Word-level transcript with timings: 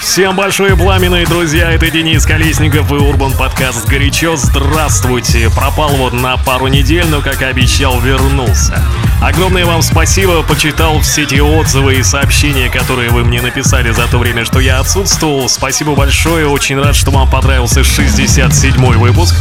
Всем 0.00 0.36
большое 0.36 0.76
пламенные 0.76 1.26
друзья, 1.26 1.72
это 1.72 1.90
Денис 1.90 2.24
Колесников 2.24 2.92
и 2.92 2.94
Урбан 2.94 3.32
Подкаст 3.32 3.88
«Горячо». 3.88 4.36
Здравствуйте! 4.36 5.50
Пропал 5.50 5.90
вот 5.96 6.12
на 6.12 6.36
пару 6.36 6.68
недель, 6.68 7.06
но, 7.08 7.20
как 7.20 7.42
и 7.42 7.44
обещал, 7.44 8.00
вернулся. 8.00 8.80
Огромное 9.20 9.66
вам 9.66 9.82
спасибо, 9.82 10.42
почитал 10.42 11.00
все 11.00 11.26
те 11.26 11.42
отзывы 11.42 11.96
и 11.96 12.02
сообщения, 12.04 12.70
которые 12.70 13.10
вы 13.10 13.24
мне 13.24 13.42
написали 13.42 13.90
за 13.90 14.06
то 14.06 14.18
время, 14.18 14.44
что 14.44 14.60
я 14.60 14.78
отсутствовал. 14.78 15.48
Спасибо 15.48 15.96
большое, 15.96 16.46
очень 16.46 16.80
рад, 16.80 16.94
что 16.94 17.10
вам 17.10 17.28
понравился 17.28 17.80
67-й 17.80 18.96
выпуск. 18.96 19.34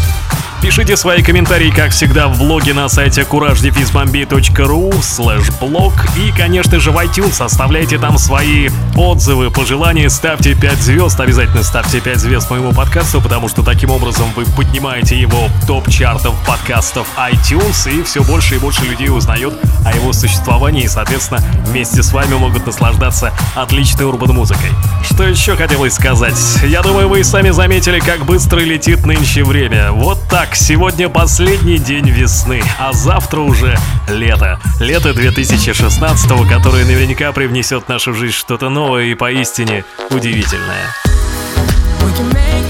Пишите 0.59 0.97
свои 0.97 1.21
комментарии, 1.21 1.69
как 1.69 1.91
всегда, 1.91 2.27
в 2.27 2.39
блоге 2.39 2.73
на 2.73 2.89
сайте 2.89 3.21
courage-bombi.ru 3.21 4.89
slash 5.01 5.51
blog 5.61 5.93
и, 6.17 6.31
конечно 6.35 6.79
же, 6.79 6.89
в 6.89 6.97
iTunes 6.97 7.43
оставляйте 7.43 7.99
там 7.99 8.17
свои 8.17 8.69
отзывы, 8.95 9.51
пожелания, 9.51 10.09
ставьте 10.09 10.55
5 10.55 10.81
звезд, 10.81 11.19
обязательно 11.19 11.61
ставьте 11.61 12.01
5 12.01 12.17
звезд 12.17 12.49
моему 12.49 12.73
подкасту, 12.73 13.21
потому 13.21 13.49
что 13.49 13.61
таким 13.61 13.91
образом 13.91 14.31
вы 14.35 14.45
поднимаете 14.45 15.19
его 15.19 15.47
в 15.47 15.67
топ 15.67 15.87
чартов 15.89 16.33
подкастов 16.47 17.07
iTunes 17.17 17.91
и 17.91 18.01
все 18.01 18.23
больше 18.23 18.55
и 18.55 18.57
больше 18.57 18.83
людей 18.83 19.09
узнает 19.09 19.53
о 19.85 19.95
его 19.95 20.11
существовании 20.11 20.85
и, 20.85 20.87
соответственно, 20.87 21.39
вместе 21.67 22.01
с 22.01 22.11
вами 22.11 22.33
могут 22.33 22.65
наслаждаться 22.65 23.31
отличной 23.55 24.05
урбан-музыкой. 24.05 24.71
Что 25.03 25.23
еще 25.23 25.55
хотелось 25.55 25.93
сказать? 25.93 26.37
Я 26.63 26.81
думаю, 26.81 27.09
вы 27.09 27.19
и 27.19 27.23
сами 27.23 27.51
заметили, 27.51 27.99
как 27.99 28.25
быстро 28.25 28.59
летит 28.59 29.05
нынче 29.05 29.43
время. 29.43 29.91
Вот 29.91 30.19
так 30.29 30.46
Итак, 30.47 30.55
сегодня 30.55 31.09
последний 31.09 31.77
день 31.77 32.09
весны, 32.09 32.61
а 32.79 32.93
завтра 32.93 33.41
уже 33.41 33.77
лето. 34.07 34.59
Лето 34.79 35.13
2016, 35.13 36.29
которое 36.47 36.85
наверняка 36.85 37.33
привнесет 37.33 37.83
в 37.85 37.89
нашу 37.89 38.13
жизнь 38.13 38.33
что-то 38.33 38.69
новое 38.69 39.05
и 39.05 39.13
поистине 39.13 39.83
удивительное. 40.09 40.87
We 42.01 42.13
can 42.15 42.33
make 42.33 42.66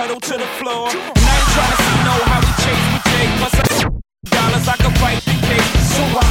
pedal 0.00 0.16
to 0.16 0.34
the 0.40 0.50
floor. 0.56 0.88
And 0.88 1.24
I 1.28 1.34
ain't 1.36 1.48
tryna 1.52 1.76
see 1.84 1.98
no 2.08 2.16
how 2.32 2.40
we 2.40 2.52
chase 2.64 2.86
with 2.88 3.04
Jake. 3.12 3.32
Plus, 3.36 3.54
I 3.60 3.64
dollars 4.32 4.64
I 4.64 4.76
can 4.80 4.92
fight 4.96 5.20
the 5.28 5.36
case. 5.44 5.70
So 5.92 6.02
I 6.16 6.28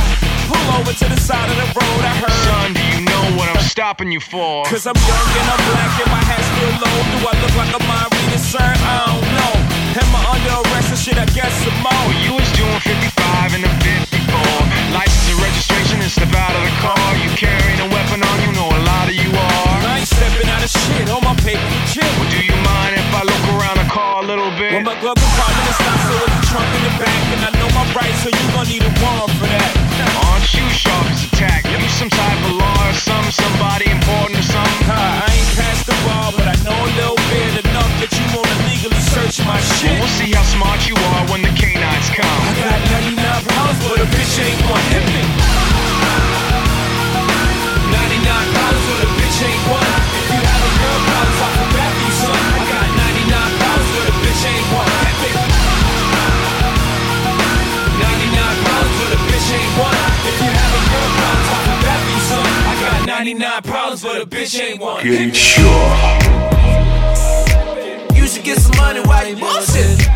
pull 0.50 0.68
over 0.81 0.89
to 0.89 1.06
the 1.13 1.19
side 1.21 1.50
of 1.54 1.57
the 1.62 1.69
road. 1.77 2.01
I 2.01 2.13
heard. 2.18 2.39
Son, 2.50 2.74
do 2.74 2.81
you 2.81 3.01
know 3.06 3.24
what 3.38 3.45
I'm 3.54 3.62
stopping 3.62 4.10
you 4.10 4.21
for? 4.33 4.66
Cause 4.74 4.89
I'm 4.89 4.98
young 4.98 5.30
and 5.38 5.48
I'm 5.54 5.62
black 5.69 5.94
and 6.01 6.10
my 6.10 6.24
hat's 6.25 6.50
still 6.50 6.74
low. 6.81 6.98
Do 7.13 7.18
I 7.30 7.33
look 7.45 7.54
like 7.62 7.74
a 7.77 7.81
mind 7.86 8.10
reader, 8.18 8.42
sir? 8.42 8.57
I 8.57 8.95
don't 9.06 9.27
know. 9.38 9.54
Am 10.01 10.10
I 10.18 10.21
under 10.33 10.54
arrest 10.66 10.89
or 10.89 10.98
shit? 10.98 11.18
I 11.21 11.30
guess 11.38 11.54
some 11.62 11.77
more. 11.86 11.94
Well, 12.10 12.18
you 12.25 12.33
was 12.33 12.50
doing 12.57 12.81
55 12.81 13.54
in 13.54 13.69
a 13.69 13.71
54. 13.86 14.98
License 14.98 15.30
and 15.30 15.39
registration 15.45 15.98
and 16.01 16.10
step 16.10 16.33
out 16.33 16.57
of 16.57 16.63
the 16.66 16.74
car. 16.81 17.06
You 17.21 17.30
carrying 17.38 17.81
a 17.86 17.89
weapon 17.94 18.25
on 18.25 18.38
you, 18.42 18.50
know 18.57 18.66
a 18.66 18.81
stepping 20.10 20.50
out 20.50 20.64
of 20.66 20.72
shit 20.72 21.08
on 21.14 21.22
my 21.22 21.36
paper 21.46 21.62
legit. 21.62 22.10
Well, 22.18 22.30
do 22.34 22.42
you 22.42 22.58
mind 22.66 22.98
if 22.98 23.10
I 23.14 23.22
look 23.22 23.46
around 23.54 23.78
the 23.78 23.90
car 23.90 24.24
a 24.24 24.26
little 24.26 24.50
bit? 24.58 24.74
Well, 24.74 24.86
my 24.86 24.98
glove 24.98 25.20
compartment 25.22 25.68
is 25.70 25.80
not 25.86 25.98
so 26.02 26.14
with 26.18 26.34
the 26.34 26.44
trunk 26.50 26.70
in 26.74 26.84
the 26.90 26.94
back, 26.98 27.24
and 27.38 27.42
I 27.46 27.52
know 27.62 27.70
my 27.78 27.86
rights, 27.94 28.26
so 28.26 28.30
you 28.34 28.46
gon' 28.56 28.68
need 28.68 28.84
a 28.84 28.94
warrant 29.02 29.34
for 29.38 29.48
that. 29.48 29.72
Aren't 30.30 30.50
you 30.56 30.66
sharp 30.74 31.06
as 31.14 31.24
a 31.26 31.32
tack? 31.38 31.70
You 31.70 31.78
some 32.00 32.10
type 32.10 32.40
of 32.48 32.56
law 32.56 32.80
or 32.88 32.96
something, 32.96 33.36
somebody 33.36 33.92
important 33.92 34.40
or 34.40 34.48
something? 34.48 34.82
Ha, 34.88 35.26
I 35.26 35.30
ain't 35.36 35.52
past 35.60 35.84
the 35.86 35.98
ball, 36.08 36.32
but 36.32 36.48
I 36.48 36.56
know 36.64 36.78
a 36.78 36.92
little 36.96 37.22
bit 37.28 37.66
enough 37.68 37.92
that 38.00 38.12
you 38.16 38.26
wanna 38.32 38.56
legally 38.72 39.04
search 39.12 39.44
my 39.44 39.60
shit. 39.78 40.00
Well, 40.00 40.08
we'll 40.08 40.16
see 40.16 40.32
how 40.32 40.46
smart 40.48 40.80
you 40.88 40.96
are 40.96 41.24
when 41.28 41.44
the 41.44 41.52
canines 41.60 42.08
I 42.08 42.24
come. 42.24 42.44
got 42.64 42.80
99 43.04 43.44
pounds, 43.52 43.78
but 43.84 44.00
a 44.00 44.08
bitch 44.16 44.36
ain't 44.40 44.64
one 44.72 44.86
hit 44.96 45.06
me. 45.12 46.39
99 63.19 63.63
problems, 63.63 64.01
but 64.01 64.21
a 64.21 64.25
bitch 64.25 64.57
ain't 64.62 64.80
one. 64.80 65.04
Get 65.04 65.19
it 65.19 65.36
sure. 65.36 65.66
You 68.16 68.25
should 68.25 68.45
get 68.45 68.57
some 68.60 68.77
money 68.77 69.01
while 69.01 69.27
you 69.27 69.36
bullshit. 69.36 70.07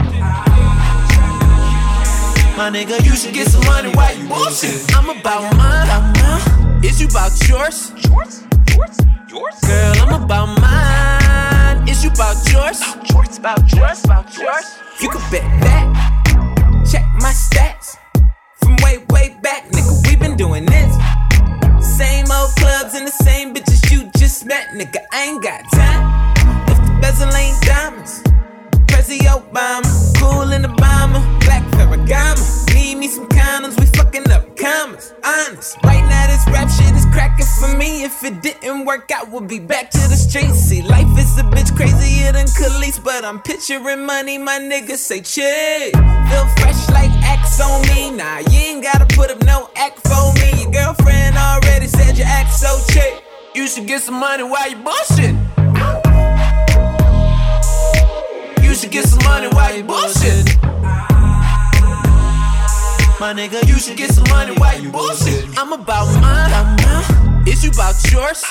My 2.56 2.72
nigga, 2.72 3.04
you 3.04 3.14
should 3.18 3.34
get 3.34 3.50
some 3.50 3.66
money 3.66 3.90
while 3.90 4.16
you 4.16 4.26
bullshit. 4.30 4.90
I'm 4.96 5.10
about 5.10 5.54
mine. 5.58 6.86
Is 6.86 7.02
you 7.02 7.08
about 7.10 7.34
yours? 7.46 7.92
Yours? 8.08 8.44
Yours? 8.72 8.98
Yours? 9.28 9.60
Girl, 9.68 9.94
I'm 10.00 10.24
about 10.24 10.58
mine. 10.62 11.86
Is 11.90 12.06
you 12.06 12.10
about 12.10 12.38
yours? 12.54 12.80
About 12.80 13.12
yours? 13.12 13.38
About 13.38 13.76
yours? 13.76 14.06
About 14.06 14.38
yours? 14.38 14.66
You 15.02 15.10
can 15.10 15.22
bet 15.30 15.44
that. 15.64 16.86
Check 16.90 17.04
my 17.20 17.34
stats. 17.34 17.98
From 18.64 18.78
way, 18.78 19.04
way 19.10 19.38
back, 19.44 19.70
nigga, 19.72 20.08
we 20.08 20.16
been 20.16 20.38
doing 20.38 20.66
this 20.66 20.96
same 22.94 23.02
and 23.02 23.08
the 23.08 23.24
same 23.24 23.56
bitches 23.56 23.92
you 23.92 24.12
just 24.18 24.46
met, 24.46 24.68
nigga. 24.76 24.98
I 25.12 25.24
ain't 25.24 25.42
got 25.42 25.64
time. 25.72 26.36
If 26.70 26.78
the 26.78 27.00
bezel 27.02 27.34
ain't 27.34 27.60
diamonds, 27.64 28.22
Prezi 28.86 29.18
Obama, 29.34 29.90
cool 30.20 30.52
in 30.52 30.62
the 30.62 30.68
bomber, 30.68 31.20
black 31.40 31.64
Ferragamo. 31.72 32.74
Need 32.76 32.98
me 33.00 33.08
some 33.08 33.28
condoms, 33.30 33.80
we 33.80 33.88
fucking 33.98 34.30
up 34.30 34.56
commas. 34.58 35.12
Honest, 35.26 35.78
right 35.84 36.06
now 36.08 36.28
this 36.28 36.46
rap 36.54 36.70
shit 36.70 36.94
is 36.96 37.08
cracking 37.08 37.48
for 37.60 37.76
me. 37.76 38.04
If 38.04 38.24
it 38.24 38.44
didn't 38.44 38.86
work 38.86 39.10
out, 39.10 39.32
we'll 39.32 39.42
be 39.42 39.60
back 39.60 39.90
to 39.90 39.98
the 39.98 40.16
streets. 40.16 40.60
See, 40.60 40.84
life 40.84 41.18
is 41.18 41.36
a 41.40 41.44
bitch 41.44 41.76
crazier 41.76 42.32
than 42.32 42.46
Khalees, 42.46 43.04
but 43.04 43.26
I'm 43.26 43.42
picturing 43.42 44.06
money. 44.06 44.38
My 44.38 44.60
niggas 44.60 44.98
say 44.98 45.22
chill. 45.22 45.90
Feel 46.30 46.48
fresh 46.62 46.90
like 46.92 47.12
X 47.24 47.60
on 47.60 47.82
me. 47.88 48.12
Nah, 48.12 48.40
you 48.52 48.60
ain't 48.60 48.84
gotta 48.84 49.08
put 49.16 49.32
up 49.32 49.44
no 49.44 49.72
act 49.76 49.98
for 50.08 50.34
me. 50.36 50.63
Girlfriend 50.96 51.38
already 51.38 51.88
said 51.88 52.18
you 52.18 52.24
act 52.24 52.54
so 52.54 52.80
chick. 52.92 53.24
You 53.56 53.68
should 53.68 53.88
get 53.88 54.02
some 54.02 54.20
money 54.20 54.44
while 54.44 54.70
you 54.70 54.78
bullshit. 54.78 55.36
You 58.64 58.76
should 58.76 58.92
get 58.92 59.06
some 59.06 59.24
money 59.24 59.48
while 59.48 59.76
you 59.76 59.84
bullshit. 59.84 60.56
My 63.20 63.34
nigga, 63.34 63.68
you 63.68 63.80
should 63.80 63.98
get 63.98 64.12
some 64.12 64.26
money 64.30 64.54
while 64.56 64.80
you 64.80 64.92
bullshit. 64.92 65.46
I'm 65.58 65.74
about 65.74 66.14
mine. 66.22 67.48
Is 67.48 67.64
you 67.64 67.72
about 67.72 67.96
yours? 68.12 68.44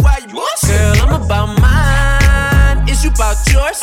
Why 0.00 0.18
you 0.22 0.34
bullshit? 0.34 0.70
Girl, 0.70 0.96
I'm 1.02 1.22
about 1.22 1.60
mine. 1.60 2.88
Is 2.88 3.04
you 3.04 3.10
about 3.10 3.36
yours? 3.52 3.80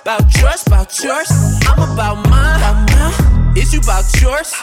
About 0.00 0.36
yours, 0.36 0.66
about 0.66 1.02
yours. 1.02 1.30
I'm 1.66 1.92
about 1.94 2.28
mine. 2.28 3.41
Is 3.54 3.74
you 3.74 3.80
about 3.80 4.04
yours? 4.20 4.54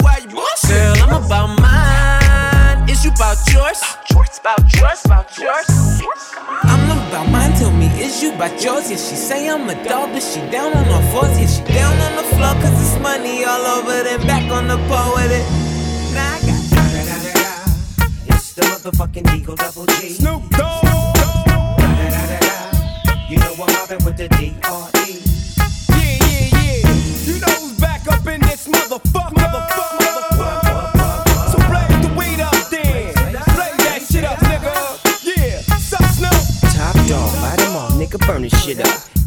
Why 0.00 0.18
you 0.18 0.28
bullshit? 0.28 0.68
Girl, 0.68 0.96
I'm 1.00 1.24
about 1.24 1.58
mine. 1.58 2.88
Is 2.90 3.04
you 3.04 3.10
about 3.10 3.38
yours? 3.52 3.80
About 4.40 4.74
yours, 4.74 5.04
about 5.06 5.38
yours. 5.38 5.66
I'm 6.62 7.08
about 7.08 7.30
mine, 7.30 7.52
tell 7.56 7.70
me, 7.72 7.86
is 8.02 8.22
you 8.22 8.34
about 8.34 8.62
yours? 8.62 8.90
Yeah, 8.90 8.96
she 8.98 9.16
say 9.16 9.48
I'm 9.48 9.68
a 9.68 9.74
dog, 9.84 10.12
but 10.12 10.22
she 10.22 10.40
down 10.50 10.74
on 10.76 10.84
her 10.84 11.02
fours. 11.10 11.38
Yeah, 11.38 11.46
she 11.46 11.62
down 11.72 11.98
on 12.00 12.16
the 12.16 12.22
floor, 12.36 12.54
cause 12.60 12.76
it's 12.80 13.02
money 13.02 13.44
all 13.44 13.64
over, 13.78 14.02
then 14.02 14.20
back 14.26 14.50
on 14.52 14.68
the 14.68 14.76
pole 14.88 15.14
with 15.16 15.32
it. 15.32 15.44
Now 16.12 16.34
I 16.34 16.40
got 16.40 18.36
It's 18.36 18.52
the 18.52 18.62
motherfucking 18.62 19.34
Eagle 19.36 19.56
Double 19.56 19.86
G. 19.86 20.10
Snoop 20.10 20.50
Dogg. 20.50 20.84
You 23.30 23.38
know 23.38 23.52
I'm 23.52 23.72
mobbing 23.72 24.04
with 24.04 24.16
the 24.18 24.28
D.R.E. 24.36 24.99
motherfucker. 28.90 29.34
Motherfucker, 29.34 30.34
motherfucker. 30.36 31.50
So 31.52 31.58
blaze 31.68 32.00
the 32.02 32.14
weed 32.18 32.40
up 32.40 32.52
then. 32.70 33.14
Blaze 33.54 33.76
that 33.86 34.00
shit 34.10 34.24
up, 34.24 34.38
nigga. 34.38 34.74
Yeah. 35.24 35.60
Sup, 35.78 36.04
Snoop? 36.10 36.74
Top 36.74 36.94
dog, 37.06 37.34
light 37.42 37.60
'em 37.60 37.76
all, 37.76 37.90
nigga, 37.90 38.18
burn 38.26 38.42
this 38.42 38.62
shit 38.62 38.80
up. 38.80 39.19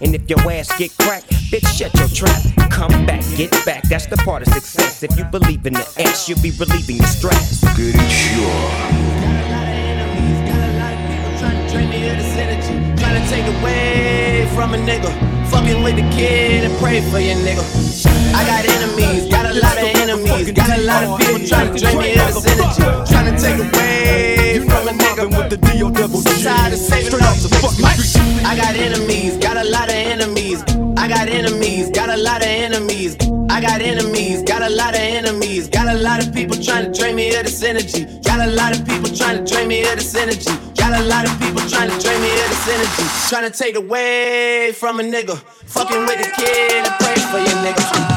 And 0.00 0.14
if 0.14 0.28
your 0.28 0.40
ass 0.50 0.76
get 0.78 0.90
cracked, 0.98 1.30
bitch, 1.50 1.66
shut 1.76 1.94
your 1.94 2.08
trap. 2.08 2.42
Come 2.70 3.06
back, 3.06 3.22
get 3.36 3.50
back, 3.64 3.82
that's 3.84 4.06
the 4.06 4.16
part 4.16 4.42
of 4.46 4.52
success. 4.52 5.02
If 5.02 5.16
you 5.16 5.24
believe 5.24 5.66
in 5.66 5.74
the 5.74 5.86
X, 5.96 6.28
you'll 6.28 6.40
be 6.40 6.50
relieving 6.52 6.98
the 6.98 7.06
stress. 7.06 7.62
Горячо. 7.76 9.12
Trying 12.98 13.22
to 13.22 13.28
take 13.28 13.46
away 13.60 14.48
from 14.54 14.74
a 14.74 14.78
nigga. 14.78 15.35
Fucking 15.51 15.81
with 15.83 15.95
the 15.95 16.07
kid 16.15 16.63
and 16.65 16.77
pray 16.79 17.01
for 17.09 17.19
your 17.19 17.35
nigga. 17.37 17.63
I 18.35 18.43
got 18.45 18.65
enemies, 18.65 19.29
got 19.29 19.45
a 19.45 19.53
lot 19.53 19.77
of 19.77 19.83
enemies. 19.83 20.51
Got 20.51 20.77
a 20.77 20.81
lot 20.81 21.03
of 21.03 21.19
people 21.19 21.47
trying 21.47 21.73
to 21.73 21.79
drain 21.79 21.97
me 21.97 22.11
of 22.19 22.33
this 22.33 22.45
energy. 22.47 22.83
Trying 23.11 23.33
to 23.33 23.41
take 23.41 23.59
away 23.59 24.59
from 24.59 24.87
a 24.87 24.91
nigga. 24.91 25.37
with 25.37 25.49
the 25.49 25.57
D.O. 25.57 25.89
double 25.91 26.21
tired 26.21 26.73
of 26.73 26.79
saving 26.79 27.21
off 27.21 27.41
the 27.41 27.49
fucking. 27.61 28.45
I 28.45 28.55
got 28.55 28.75
enemies, 28.75 29.37
got 29.37 29.57
a 29.57 29.63
lot 29.63 29.89
of 29.89 29.95
enemies. 29.95 30.86
I 30.97 31.07
got 31.07 31.29
enemies, 31.29 31.89
got 31.91 32.09
a 32.09 32.17
lot 32.17 32.41
of 32.41 32.47
enemies. 32.47 33.15
I 33.49 33.61
got 33.61 33.81
enemies, 33.81 34.43
got 34.43 34.61
a 34.61 34.69
lot 34.69 34.93
of 34.95 34.99
enemies. 34.99 35.69
Got 35.69 35.95
a 35.95 35.99
lot 35.99 36.25
of 36.25 36.33
people 36.33 36.55
trying 36.61 36.91
to 36.91 36.99
drain 36.99 37.15
me 37.15 37.33
of 37.35 37.43
this 37.45 37.63
energy. 37.63 38.05
Got 38.23 38.47
a 38.47 38.51
lot 38.51 38.77
of 38.77 38.85
people 38.85 39.09
trying 39.09 39.43
to 39.43 39.51
drain 39.51 39.67
me 39.67 39.81
of 39.81 39.95
this 39.95 40.15
energy. 40.15 40.51
Got 40.75 40.99
a 40.99 41.03
lot 41.05 41.25
of 41.25 41.39
people 41.39 41.61
trying 41.69 41.89
to 41.89 41.97
drain 42.03 42.21
me 42.21 42.31
of 42.31 42.49
this 42.49 42.67
energy. 42.67 43.29
Trying 43.29 43.51
to 43.51 43.57
take 43.57 43.75
away 43.75 44.73
from 44.73 44.99
a 44.99 45.03
nigga. 45.03 45.37
Fucking 45.37 46.05
with 46.05 46.17
the 46.17 46.31
kid 46.35 46.85
pray 46.99 47.15
for 47.31 47.39
your 47.39 47.57
nigga. 47.63 48.16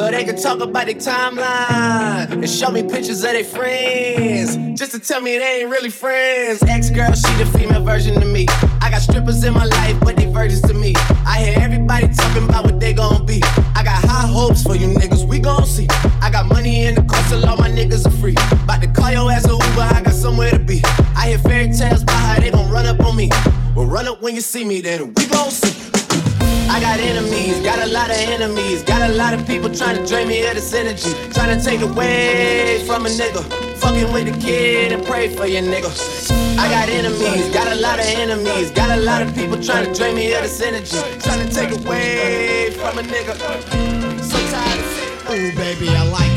so 0.00 0.10
they 0.10 0.24
can 0.24 0.34
talk 0.34 0.60
about 0.60 0.86
their 0.86 0.94
timeline 0.94 2.32
and 2.32 2.48
show 2.48 2.70
me 2.70 2.82
pictures 2.82 3.22
of 3.22 3.32
their 3.32 3.44
friends, 3.44 4.56
just 4.78 4.92
to 4.92 4.98
tell 4.98 5.20
me 5.20 5.36
they 5.36 5.60
ain't 5.60 5.68
really 5.68 5.90
friends. 5.90 6.62
Ex-girl, 6.62 7.12
she 7.12 7.30
the 7.36 7.44
female 7.58 7.84
version 7.84 8.16
of 8.16 8.26
me. 8.26 8.46
I 8.80 8.88
got 8.88 9.02
strippers 9.02 9.44
in 9.44 9.52
my 9.52 9.66
life, 9.66 10.00
but 10.00 10.16
they 10.16 10.24
virgins 10.24 10.62
to 10.62 10.72
me. 10.72 10.94
I 11.26 11.44
hear 11.44 11.58
everybody 11.58 12.08
talking 12.14 12.44
about 12.48 12.64
what 12.64 12.80
they 12.80 12.94
gon' 12.94 13.26
be. 13.26 13.42
I 13.74 13.82
got 13.84 14.02
high 14.02 14.26
hopes 14.26 14.62
for 14.62 14.74
you 14.74 14.88
niggas, 14.88 15.28
we 15.28 15.38
gon' 15.38 15.66
see. 15.66 15.86
I 16.22 16.30
got 16.30 16.46
money 16.46 16.86
in 16.86 16.94
the 16.94 17.02
car, 17.02 17.22
so 17.24 17.36
all 17.46 17.58
my 17.58 17.68
niggas 17.68 18.06
are 18.06 18.16
free. 18.22 18.36
About 18.64 18.80
to 18.80 18.88
call 18.88 19.12
your 19.12 19.30
ass 19.30 19.44
a 19.44 19.52
Uber, 19.52 19.86
I 19.96 20.00
got 20.02 20.14
somewhere 20.14 20.50
to 20.52 20.58
be. 20.58 20.80
I 21.14 21.28
hear 21.28 21.38
fairy 21.40 21.70
tales 21.76 22.04
about 22.04 22.16
how 22.16 22.40
they 22.40 22.50
gon' 22.50 22.70
run 22.70 22.86
up 22.86 23.00
on 23.00 23.16
me. 23.16 23.28
Well, 23.76 23.84
run 23.84 24.08
up 24.08 24.22
when 24.22 24.34
you 24.34 24.40
see 24.40 24.64
me, 24.64 24.80
then 24.80 25.12
we 25.12 25.26
gon' 25.26 25.50
see. 25.50 25.76
I 26.70 26.78
got 26.78 27.00
enemies, 27.00 27.58
got 27.64 27.80
a 27.80 27.90
lot 27.90 28.10
of 28.10 28.16
enemies, 28.16 28.84
got 28.84 29.10
a 29.10 29.12
lot 29.12 29.34
of 29.34 29.44
people 29.44 29.68
trying 29.74 29.96
to 29.96 30.06
drain 30.06 30.28
me 30.28 30.46
of 30.46 30.54
this 30.54 30.72
energy, 30.72 31.12
trying 31.32 31.58
to 31.58 31.64
take 31.64 31.80
away 31.80 32.84
from 32.86 33.06
a 33.06 33.08
nigga. 33.08 33.42
Fucking 33.78 34.12
with 34.12 34.32
the 34.32 34.38
kid 34.40 34.92
and 34.92 35.04
pray 35.04 35.34
for 35.34 35.46
your 35.46 35.62
nigga. 35.62 35.90
I 36.56 36.68
got 36.70 36.88
enemies, 36.88 37.52
got 37.52 37.66
a 37.66 37.74
lot 37.74 37.98
of 37.98 38.04
enemies, 38.04 38.70
got 38.70 38.96
a 38.96 39.02
lot 39.02 39.20
of 39.20 39.34
people 39.34 39.60
trying 39.60 39.86
to 39.86 39.98
drain 39.98 40.14
me 40.14 40.32
of 40.32 40.42
this 40.42 40.62
energy, 40.62 40.96
trying 41.18 41.44
to 41.44 41.52
take 41.52 41.72
away 41.72 42.70
from 42.78 42.98
a 42.98 43.02
nigga. 43.02 43.34
So 44.22 44.38
tired. 44.52 44.80
Ooh, 45.28 45.56
baby, 45.56 45.88
I 45.88 46.04
like 46.08 46.29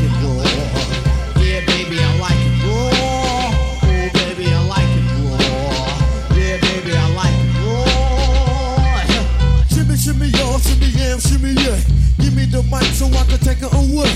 Shimmy, 10.04 10.28
y'all, 10.36 10.60
shimmy, 10.60 10.92
yam, 11.00 11.18
shimmy, 11.18 11.56
yeah. 11.64 11.80
Give 12.20 12.36
me 12.36 12.44
the 12.44 12.60
mic 12.68 12.84
so 12.92 13.08
I 13.08 13.24
can 13.24 13.40
take 13.40 13.64
it 13.64 13.72
away. 13.72 14.12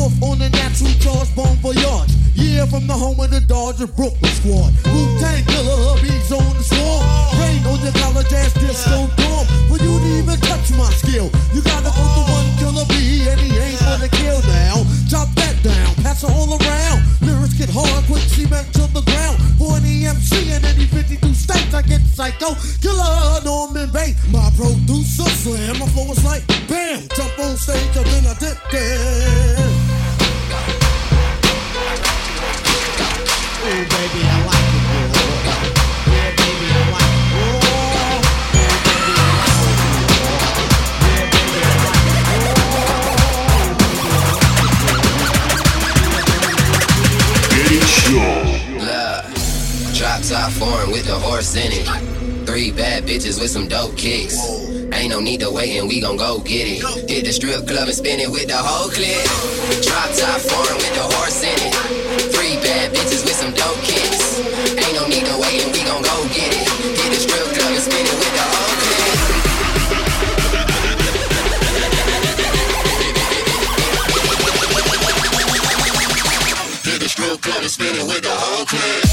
Off 0.00 0.16
on 0.24 0.40
the 0.40 0.48
natural 0.48 0.88
charge, 1.04 1.28
bon 1.36 1.52
voyage. 1.60 2.16
Yeah, 2.32 2.64
from 2.64 2.88
the 2.88 2.96
home 2.96 3.20
of 3.20 3.28
the 3.28 3.44
Dodger 3.44 3.92
Brooklyn 3.92 4.32
squad. 4.40 4.72
Wu-Tang 4.88 5.44
killer, 5.44 5.76
hubby's 5.84 6.32
on 6.32 6.48
the 6.56 6.64
swarm. 6.64 7.04
Rain 7.44 7.60
on 7.68 7.76
your 7.84 7.92
college 8.00 8.32
ass 8.32 8.56
disco 8.56 9.04
dorm. 9.20 9.44
For 9.68 9.76
you 9.76 10.00
to 10.00 10.08
even 10.16 10.40
touch 10.48 10.72
my 10.80 10.88
skill, 10.96 11.28
you 11.52 11.60
gotta 11.60 11.92
go 11.92 12.04
to 12.08 12.22
one 12.32 12.48
killer 12.56 12.88
B, 12.88 13.28
and 13.28 13.36
he 13.36 13.52
ain't 13.52 13.84
for 13.84 14.00
the 14.00 14.08
kill 14.08 14.40
now. 14.48 14.80
Drop 15.12 15.28
that 15.36 15.60
down, 15.60 15.92
pass 16.00 16.24
it 16.24 16.32
all 16.32 16.56
around. 16.56 17.04
Get 17.58 17.70
hard, 17.70 18.04
quick 18.06 18.22
cement 18.22 18.72
to 18.74 18.86
the 18.94 19.02
ground. 19.02 19.36
For 19.58 19.74
an 19.76 19.82
EMC 19.82 20.46
in 20.46 20.64
any 20.64 20.86
52 20.86 21.34
states, 21.34 21.74
I 21.74 21.82
get 21.82 22.00
psycho. 22.02 22.54
Killer 22.80 23.42
Norman 23.44 23.90
Bates, 23.90 24.22
my 24.30 24.48
producer 24.54 25.26
slam. 25.26 25.80
My 25.80 25.88
flow 25.88 26.12
is 26.12 26.24
like 26.24 26.46
bam, 26.68 27.02
jump 27.16 27.36
on 27.40 27.56
stage, 27.56 27.96
and 27.96 28.06
then 28.06 28.26
I 28.30 28.34
dip 28.38 28.58
there. 28.70 29.58
Ooh, 33.66 33.84
baby, 33.90 34.22
I 34.22 34.46
like 34.46 34.57
top 50.28 50.52
foreign 50.52 50.90
with 50.90 51.06
the 51.06 51.14
horse 51.14 51.56
in 51.56 51.72
it. 51.72 51.88
Three 52.44 52.70
bad 52.70 53.04
bitches 53.04 53.40
with 53.40 53.48
some 53.48 53.66
dope 53.66 53.96
kicks. 53.96 54.36
Ain't 54.92 55.08
no 55.08 55.20
need 55.20 55.40
to 55.40 55.50
wait 55.50 55.78
and 55.80 55.88
we 55.88 56.02
gon' 56.02 56.18
go 56.18 56.40
get 56.40 56.68
it. 56.68 56.84
Hit 57.08 57.24
the 57.24 57.32
strip 57.32 57.66
club 57.66 57.88
and 57.88 57.96
spin 57.96 58.20
it 58.20 58.28
with 58.28 58.46
the 58.46 58.60
whole 58.60 58.92
clip. 58.92 59.24
Drop 59.80 60.12
top 60.12 60.36
foreign 60.44 60.76
with 60.76 60.92
the 60.92 61.06
horse 61.16 61.40
in 61.48 61.56
it. 61.56 61.72
Three 62.28 62.60
bad 62.60 62.92
bitches 62.92 63.24
with 63.24 63.40
some 63.40 63.56
dope 63.56 63.80
kicks. 63.80 64.44
Ain't 64.76 65.00
no 65.00 65.08
need 65.08 65.24
to 65.24 65.36
wait 65.40 65.64
and 65.64 65.72
we 65.72 65.80
gon' 65.88 66.04
go 66.04 66.16
get 66.36 66.52
it. 66.52 66.68
Hit 66.76 67.08
the 67.08 67.20
strip 67.24 67.48
club 67.56 67.72
and 67.72 67.80
spin 67.80 68.04
it 68.04 68.12
with 68.20 68.34
the 68.36 68.44
whole 68.52 68.76
clip. 68.84 69.16
Hit 76.84 77.00
the 77.00 77.08
strip 77.08 77.40
club 77.40 77.62
and 77.64 77.72
spin 77.72 77.96
it 77.96 78.04
with 78.04 78.20
the 78.20 78.36
whole 78.36 78.66
clip. 78.68 79.07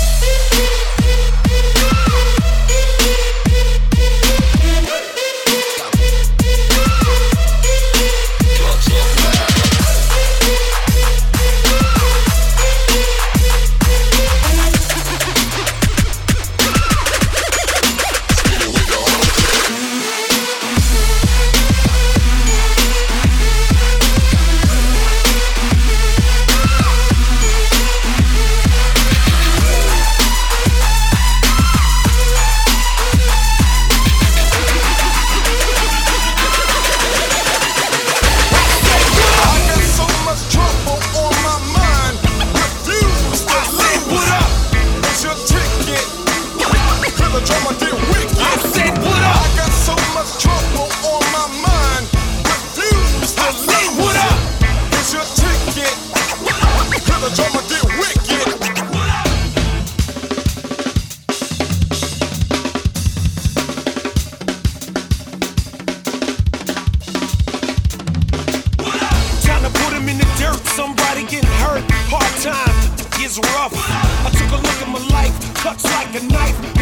Is 73.38 73.50
rough. 73.56 73.74
I 73.74 74.30
took 74.32 74.52
a 74.52 74.56
look 74.56 74.82
at 74.82 74.88
my 74.88 75.00
life. 75.08 75.56
Cuts 75.56 75.84
like 75.86 76.22
a 76.22 76.24
knife. 76.26 76.75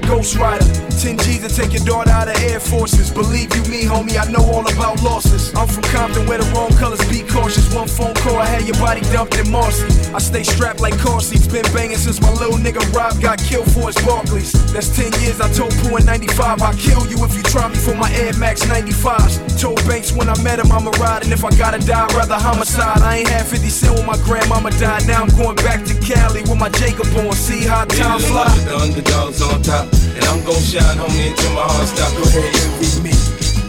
ghost 0.00 0.36
rider. 0.36 0.66
10 1.00 1.16
G's 1.18 1.40
to 1.40 1.48
take 1.48 1.72
your 1.72 1.84
daughter 1.84 2.10
out 2.10 2.28
of 2.28 2.36
Air 2.44 2.60
Forces. 2.60 3.10
Believe 3.10 3.54
you 3.56 3.62
me, 3.72 3.84
homie, 3.84 4.20
I 4.20 4.30
know 4.30 4.44
all 4.52 4.66
about 4.68 5.02
losses. 5.02 5.54
I'm 5.56 5.66
from 5.66 5.82
Compton 5.84 6.26
where 6.26 6.38
the 6.38 6.44
wrong 6.52 6.70
colors 6.76 7.00
be 7.08 7.22
cautious. 7.24 7.72
One 7.74 7.88
phone 7.88 8.14
call, 8.20 8.36
I 8.36 8.46
had 8.46 8.68
your 8.68 8.76
body 8.76 9.00
dumped 9.12 9.36
in 9.36 9.50
Marcy. 9.50 9.88
I 10.12 10.18
stay 10.18 10.42
strapped 10.42 10.80
like 10.80 10.98
car 10.98 11.20
seats. 11.20 11.46
Been 11.46 11.64
banging 11.72 11.96
since 11.96 12.20
my 12.20 12.30
little 12.32 12.58
nigga 12.58 12.84
Rob 12.92 13.20
got 13.20 13.38
killed 13.38 13.70
for 13.72 13.88
his 13.88 13.96
Barkleys. 14.04 14.52
That's 14.72 14.94
10 14.94 15.20
years 15.22 15.40
I 15.40 15.48
told 15.52 15.72
Pooh 15.80 15.96
in 15.96 16.04
95. 16.04 16.62
I'll 16.62 16.76
kill 16.76 17.06
you 17.08 17.16
if 17.24 17.34
you 17.34 17.42
try 17.42 17.66
me 17.68 17.76
for 17.76 17.94
my 17.94 18.12
Air 18.12 18.36
Max 18.36 18.62
95s. 18.64 19.58
Told 19.58 19.80
Banks 19.88 20.12
when 20.12 20.28
I 20.28 20.36
met 20.42 20.58
him 20.58 20.70
I'ma 20.70 20.90
ride. 21.00 21.24
And 21.24 21.32
if 21.32 21.44
I 21.44 21.50
gotta 21.56 21.78
die, 21.78 22.04
I'd 22.04 22.12
rather 22.12 22.36
homicide. 22.36 23.02
I 23.02 23.18
ain't 23.18 23.28
had 23.28 23.46
50 23.46 23.68
cent 23.68 23.96
when 23.96 24.06
my 24.06 24.18
grandmama 24.24 24.70
died. 24.72 25.06
Now 25.06 25.22
I'm 25.22 25.32
going 25.36 25.56
back 25.56 25.84
to 25.86 25.94
Cali 26.00 26.42
with 26.42 26.58
my 26.58 26.68
Jacob 26.70 27.06
on. 27.16 27.32
See 27.32 27.64
how 27.64 27.84
time 27.86 28.20
flies. 28.20 28.64
The 28.64 28.76
underdogs 28.76 29.42
on 29.42 29.62
top. 29.62 29.89
And 30.16 30.24
I'm 30.26 30.40
gon' 30.44 30.60
shine, 30.62 30.98
homie, 30.98 31.30
until 31.30 31.52
my 31.54 31.66
heart 31.66 31.88
stops. 31.88 32.14
Go 32.14 32.24
ahead 32.26 32.50
and 32.50 32.72
read 32.80 32.98
me. 33.04 33.14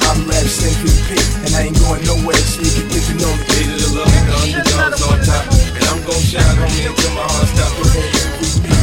I'm 0.07 0.27
Raps 0.27 0.59
MVP, 0.59 1.09
and 1.45 1.51
I 1.55 1.71
ain't 1.71 1.77
going 1.79 2.03
nowhere. 2.03 2.41
Sneaky, 2.41 2.83
if 2.91 3.05
you 3.09 3.15
know 3.21 3.31
me. 3.31 3.43
Hated 3.47 3.79
the 3.79 3.89
love, 3.95 4.11
the 4.11 4.33
underdogs 4.41 5.01
on 5.07 5.17
top. 5.23 5.43
And 5.77 5.83
I'm 5.87 5.99
gon' 6.03 6.21
shine, 6.21 6.55
homie, 6.59 6.89
until 6.89 7.11
my 7.15 7.25
heart 7.25 7.47
stops. 7.47 7.73
Go 7.77 7.83
ahead 7.87 8.11
and 8.11 8.31
read 8.41 8.57
me. 8.65 8.73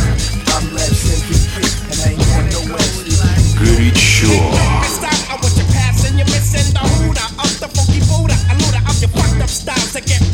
I'm 0.55 0.65
Raps 0.73 1.03
MVP, 1.05 1.57
and 1.91 1.99
I 1.99 2.07
ain't 2.15 2.23
going 2.23 2.49
nowhere. 2.55 2.89
Good 3.59 3.97
sure. 3.99 4.31
Stop, 4.87 5.19
I 5.29 5.35
want 5.41 5.55
your 5.59 5.67
pass 5.75 6.07
and 6.07 6.17
you're 6.17 6.31
missing 6.31 6.73
the 6.73 6.81
hooter. 6.81 7.29
Up 7.43 7.53
the 7.59 7.69
funky 7.75 8.01
Buddha, 8.07 8.39
I 8.49 8.55
load 8.63 8.79
up 8.79 8.97
your 9.03 9.11
fucked 9.11 9.43
up 9.43 9.51
styles 9.51 9.97
again. 9.97 10.28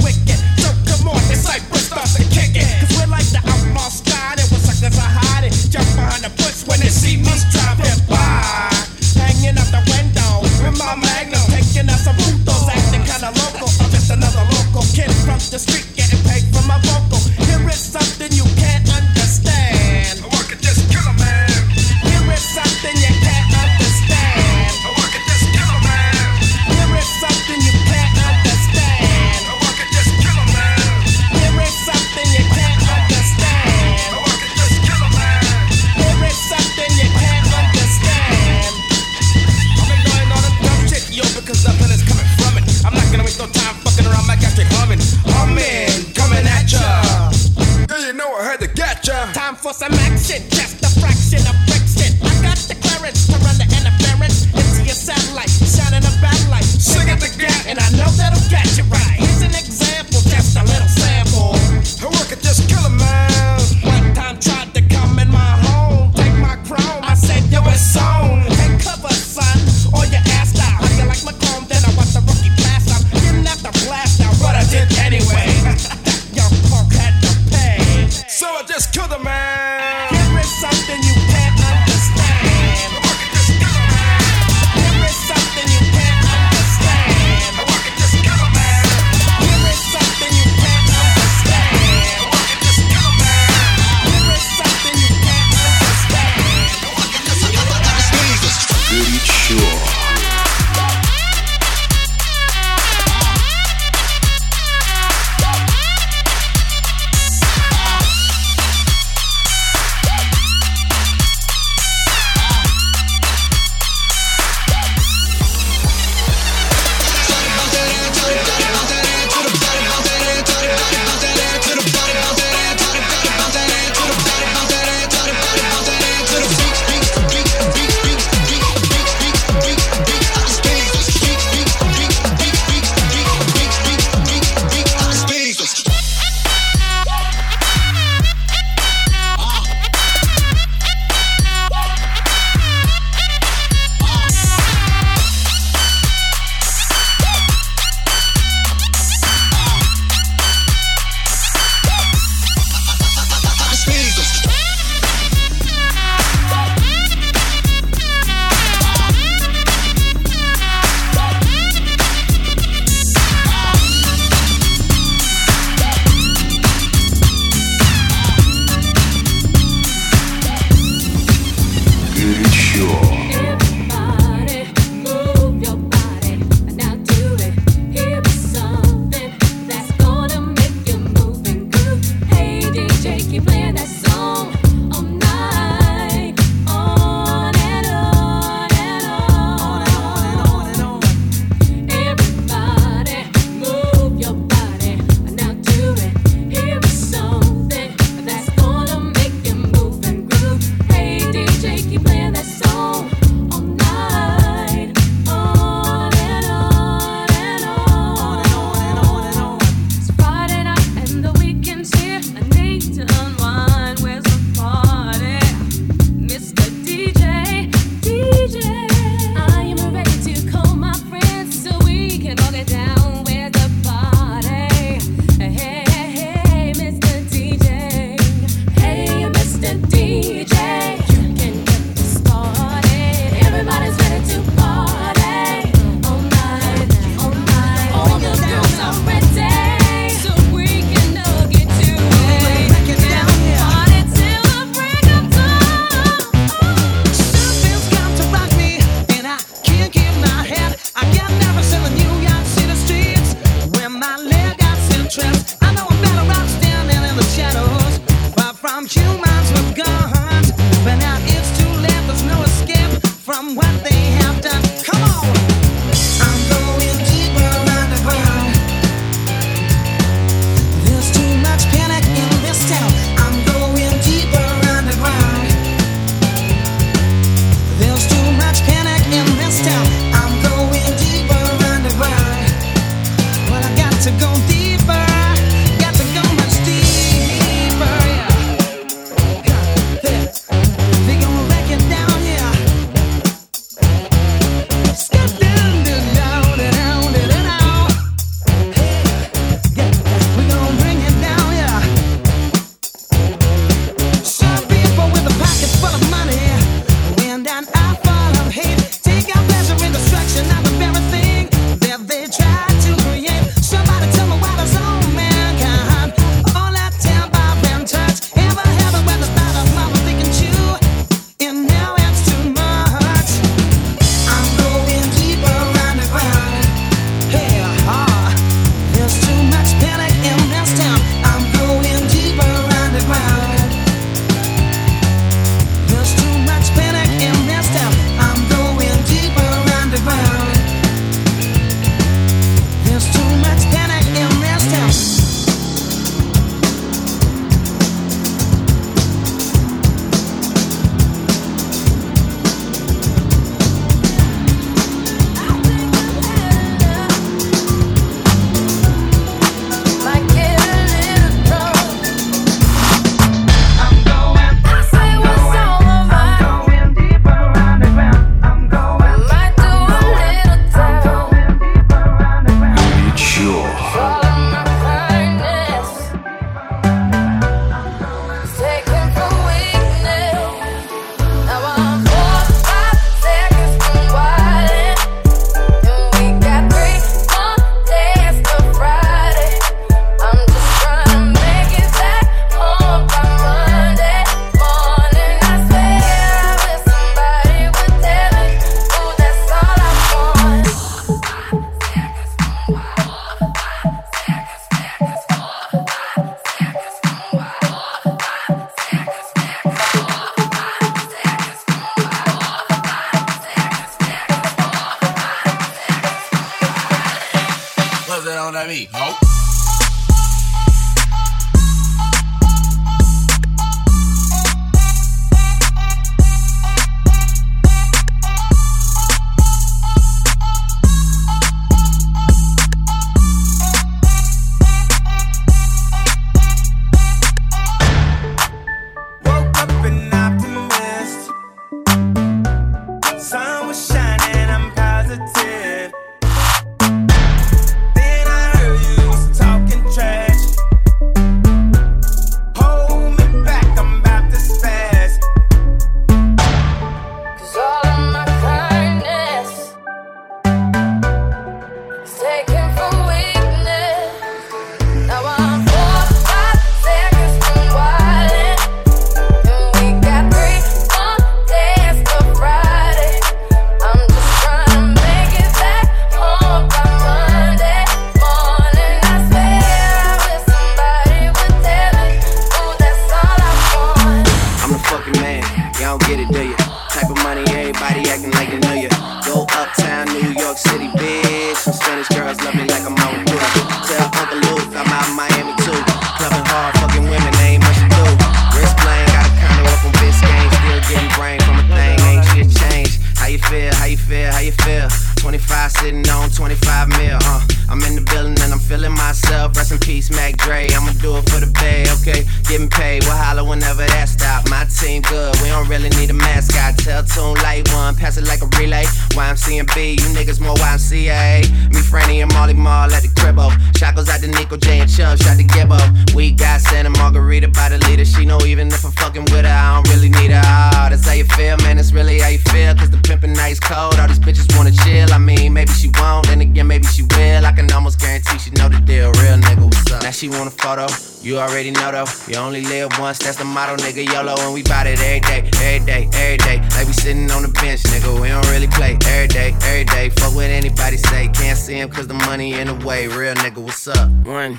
A 540.48 540.50
photo. 540.50 540.86
You 541.22 541.38
already 541.38 541.70
know 541.70 541.90
though. 541.92 542.06
You 542.28 542.38
only 542.38 542.62
live 542.62 542.90
once, 542.98 543.18
that's 543.18 543.38
the 543.38 543.44
motto, 543.44 543.76
nigga. 543.76 544.04
YOLO, 544.06 544.34
and 544.38 544.52
we 544.52 544.62
bout 544.62 544.86
it 544.86 545.00
every 545.00 545.20
day, 545.20 545.50
every 545.60 545.86
day, 545.86 546.08
every 546.12 546.36
day. 546.38 546.58
Like 546.76 546.86
we 546.86 546.92
sitting 546.92 547.30
on 547.30 547.42
the 547.42 547.48
bench, 547.48 547.82
nigga. 547.84 548.20
We 548.20 548.28
don't 548.28 548.46
really 548.50 548.68
play 548.68 548.98
every 549.06 549.28
day, 549.28 549.54
every 549.62 549.84
day. 549.84 550.10
Fuck 550.10 550.34
what 550.34 550.50
anybody 550.50 550.96
say. 550.96 551.28
Can't 551.28 551.58
see 551.58 551.74
him 551.74 551.88
cause 551.90 552.06
the 552.06 552.14
money 552.14 552.54
in 552.54 552.66
the 552.66 552.86
way. 552.86 553.06
Real 553.06 553.34
nigga, 553.34 553.58
what's 553.58 553.86
up? 553.88 554.10
One 554.26 554.58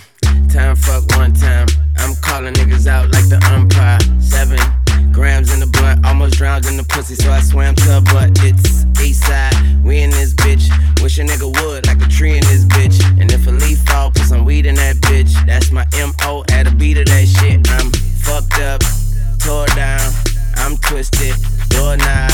time, 0.50 0.76
fuck 0.76 1.06
one 1.18 1.34
time. 1.34 1.68
I'm 1.98 2.16
calling 2.22 2.54
niggas 2.54 2.88
out 2.88 3.12
like 3.12 3.28
the 3.30 3.40
umpire. 3.54 4.00
Seven 4.20 4.85
grams 5.16 5.54
in 5.54 5.62
the 5.62 5.66
blunt, 5.66 6.06
almost 6.06 6.36
drowned 6.36 6.66
in 6.66 6.76
the 6.76 6.84
pussy, 6.84 7.16
so 7.16 7.32
I 7.32 7.40
swam 7.40 7.74
to 7.76 7.84
her 7.84 8.02
butt. 8.02 8.32
It's 8.44 8.84
east 9.02 9.24
side, 9.24 9.56
we 9.82 10.02
in 10.02 10.10
this 10.10 10.34
bitch. 10.34 10.68
Wish 11.02 11.18
a 11.20 11.22
nigga 11.22 11.48
would, 11.64 11.88
like 11.88 12.02
a 12.06 12.10
tree 12.10 12.36
in 12.36 12.44
this 12.44 12.66
bitch. 12.66 13.00
And 13.20 13.32
if 13.32 13.48
a 13.48 13.52
leaf 13.52 13.80
fall, 13.88 14.12
put 14.12 14.24
some 14.24 14.44
weed 14.44 14.66
in 14.66 14.76
that 14.76 14.98
bitch. 14.98 15.32
That's 15.48 15.72
my 15.72 15.88
MO 15.96 16.44
at 16.52 16.68
a 16.68 16.72
beat 16.72 16.98
of 16.98 17.06
that 17.06 17.28
shit. 17.28 17.66
I'm 17.72 17.90
fucked 18.28 18.60
up, 18.60 18.82
tore 19.40 19.68
down, 19.68 20.12
I'm 20.58 20.76
twisted, 20.78 21.34
doorknob, 21.70 22.32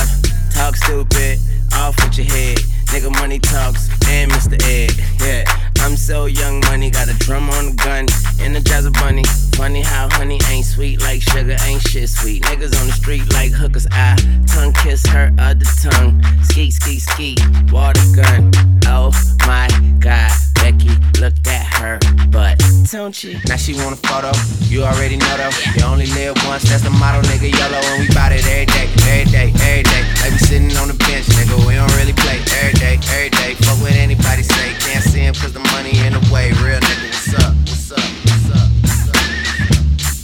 talk 0.52 0.76
stupid, 0.76 1.38
off 1.76 1.96
with 2.02 2.17
your 2.17 2.26
head. 2.26 2.58
Nigga 2.89 3.12
money 3.22 3.38
talks, 3.38 3.89
and 4.10 4.32
Mr. 4.32 4.58
Ed, 4.65 4.91
yeah. 5.22 5.51
I'm 5.82 5.98
so 5.98 6.26
young 6.28 6.60
money, 6.62 6.89
got 6.89 7.10
a 7.10 7.17
drum 7.17 7.50
on 7.50 7.65
the 7.65 7.74
gun, 7.74 8.06
energizer 8.38 8.94
bunny. 8.94 9.24
Funny 9.56 9.82
how 9.82 10.08
honey 10.12 10.39
ain't 10.50 10.65
sweet 10.65 11.02
like 11.02 11.22
sugar, 11.22 11.58
ain't 11.65 11.82
shit 11.82 12.08
sweet. 12.10 12.44
Niggas 12.44 12.80
on 12.80 12.88
the 12.88 12.94
street 12.94 13.32
like 13.34 13.52
hookers, 13.52 13.88
I 13.91 14.15
tongue 14.48 14.74
kiss 14.74 15.06
her 15.08 15.34
other 15.39 15.65
tongue. 15.82 16.24
Skeet, 16.44 16.74
skeet, 16.74 17.02
skeet, 17.02 17.39
water 17.72 18.02
gun. 18.15 18.52
Oh 18.86 19.12
my 19.48 19.67
god, 20.00 20.32
Becky, 20.62 20.93
looked 21.19 21.47
at 21.47 21.65
her 21.82 21.97
butt. 22.30 22.62
Don't 22.91 23.17
you? 23.24 23.39
Now 23.50 23.58
she 23.58 23.74
want 23.74 23.97
a 23.97 24.02
photo. 24.08 24.30
You 24.69 24.84
already 24.84 25.17
know 25.17 25.38
though. 25.38 25.50
You 25.74 25.84
only 25.86 26.06
live 26.13 26.38
once. 26.45 26.69
That's 26.69 26.84
the 26.84 26.91
motto, 26.91 27.21
nigga. 27.28 27.50
Yellow 27.50 27.82
and 27.89 28.02
we 28.06 28.08
bout 28.13 28.32
it 28.32 28.45
every 28.45 28.67
day, 28.69 28.86
every 29.10 29.26
day, 29.32 29.50
every 29.58 29.84
day. 29.84 30.04
Like 30.21 30.32
we 30.32 30.38
sitting 30.38 30.78
on 30.78 30.88
the 30.88 30.93
bench, 30.93 31.26
nigga. 31.34 31.58
We 31.65 31.74
don't 31.74 31.89
really 31.97 32.13
play 32.13 32.38
every 32.62 32.78
day, 32.78 33.00
every 33.10 33.30
day. 33.34 33.56
Fuck 33.65 33.82
what 33.82 33.93
anybody 33.93 34.43
say. 34.43 34.78
Can't 34.86 35.04
see 35.04 35.26
him 35.26 35.34
cause 35.34 35.52
the 35.52 35.65
money 35.74 35.97
in 36.06 36.13
the 36.13 36.21
way. 36.30 36.54
Real 36.62 36.78
nigga, 36.78 37.10
what's 37.10 37.34
up? 37.41 37.58
What's 37.65 37.91
up? 37.91 37.97
What's 38.21 38.54
up? 38.54 38.69
What's 38.86 39.10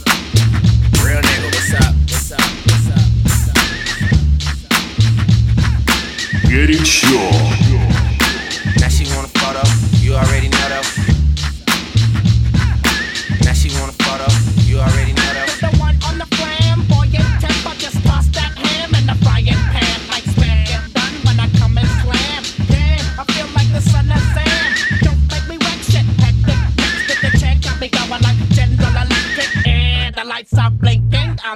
up? 0.06 0.14
Real 1.02 1.18
nigga, 1.18 1.50
what's 1.50 1.74
up? 1.82 1.94
What's 2.06 2.30
up? 2.30 2.38
What's 2.62 2.86
up? 2.94 3.02
What's 3.26 3.50
up? 3.50 3.58
What's 6.46 6.78
up? 6.78 6.86
Sure. 6.86 7.57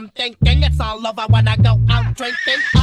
I'm 0.03 0.09
thinking 0.17 0.65
it's 0.65 0.81
all 0.81 1.07
over 1.07 1.27
when 1.29 1.47
I 1.47 1.55
go 1.55 1.79
out 1.89 2.17
drinking. 2.17 2.82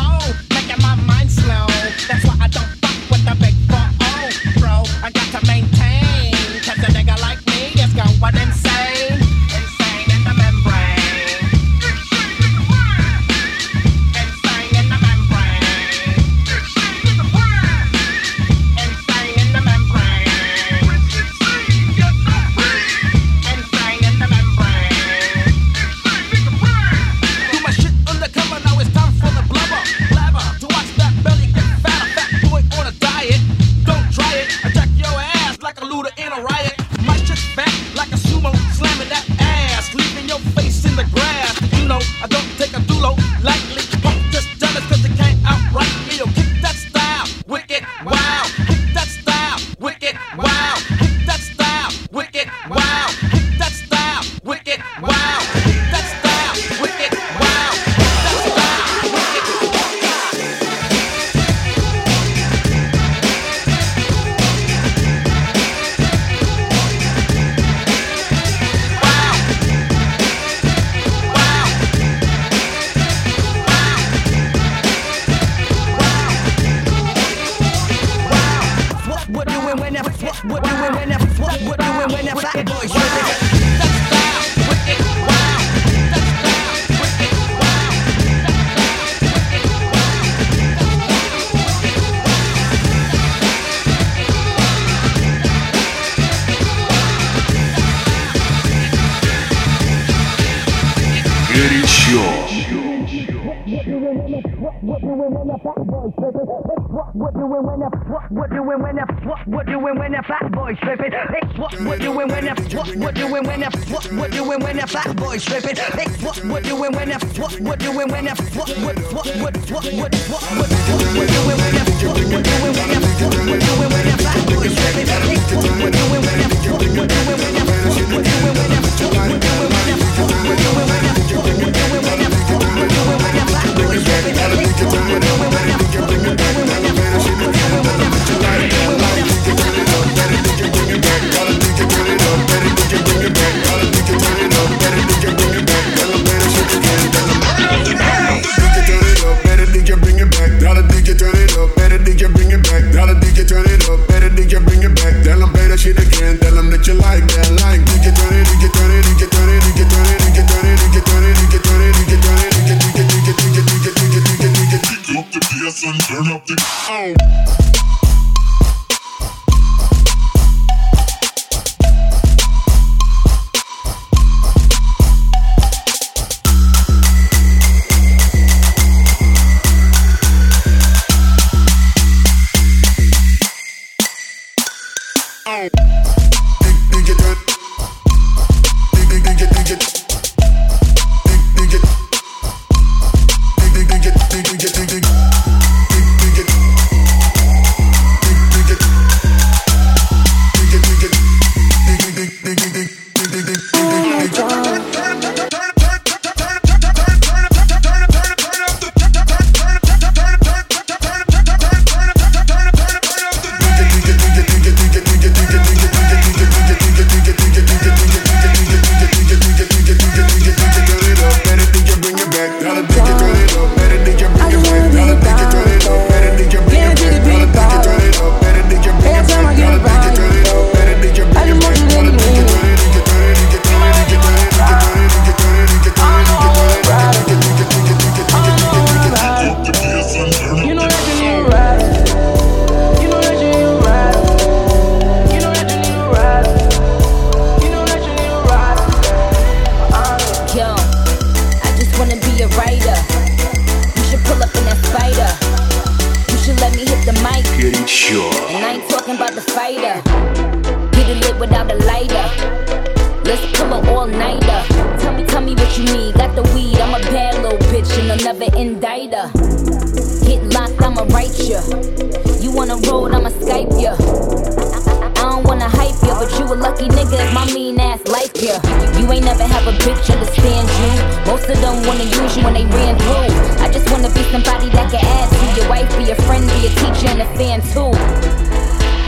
Wanna 281.90 282.04
use 282.04 282.38
you 282.38 282.44
when 282.44 282.54
they 282.54 282.66
ran 282.66 282.96
through. 283.00 283.34
I 283.66 283.68
just 283.74 283.90
wanna 283.90 284.14
be 284.14 284.22
somebody 284.30 284.70
that 284.78 284.92
can 284.94 285.02
add 285.02 285.28
to 285.34 285.46
your 285.60 285.68
wife, 285.68 285.90
be 285.98 286.12
a 286.12 286.16
friend, 286.30 286.46
be 286.46 286.68
a 286.68 286.72
teacher 286.78 287.10
and 287.10 287.22
a 287.26 287.30
fan 287.34 287.62
too. 287.74 287.90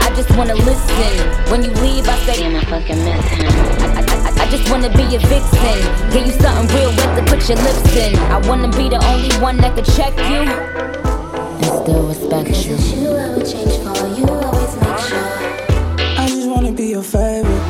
I 0.01 0.09
just 0.17 0.35
wanna 0.35 0.55
listen. 0.55 1.13
When 1.51 1.61
you 1.61 1.69
leave, 1.85 2.09
I 2.09 2.17
say, 2.25 2.41
damn, 2.41 2.55
I 2.55 2.63
fucking 2.65 2.97
miss 3.05 3.25
him. 3.37 3.53
I, 3.85 4.01
I, 4.01 4.43
I 4.43 4.49
just 4.49 4.65
wanna 4.71 4.89
be 4.89 5.05
a 5.13 5.19
vixen. 5.29 5.77
Give 6.09 6.25
you 6.25 6.33
something 6.41 6.75
real 6.75 6.89
wet 6.97 7.11
to 7.17 7.23
put 7.29 7.47
your 7.47 7.59
lips 7.61 7.95
in. 7.95 8.17
I 8.33 8.41
wanna 8.49 8.69
be 8.69 8.89
the 8.89 8.99
only 9.13 9.29
one 9.37 9.57
that 9.57 9.75
could 9.75 9.85
check 9.85 10.17
you 10.17 10.41
and 11.61 11.85
still 11.85 12.07
respect 12.07 12.49
you. 12.65 12.75
you 12.97 13.13
I 13.13 13.29
would 13.37 13.45
change 13.45 13.77
for 13.85 14.07
you, 14.17 14.25
always 14.25 14.73
make 14.81 14.99
sure. 15.05 15.29
I 16.17 16.25
just 16.27 16.49
wanna 16.49 16.71
be 16.71 16.87
your 16.87 17.03
favorite. 17.03 17.61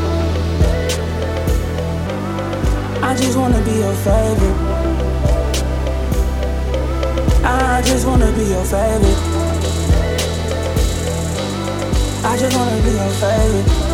I 3.04 3.14
just 3.18 3.38
wanna 3.38 3.62
be 3.66 3.72
your 3.72 3.94
favorite. 4.08 4.71
I 7.54 7.82
just 7.84 8.08
wanna 8.08 8.32
be 8.32 8.46
your 8.46 8.64
favorite. 8.64 9.18
I 12.24 12.38
just 12.38 12.56
wanna 12.56 12.82
be 12.82 12.92
your 12.92 13.10
favorite. 13.20 13.92